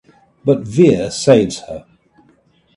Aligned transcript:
But 0.43 0.61
Veer 0.61 1.11
saves 1.11 1.59
her. 1.59 1.85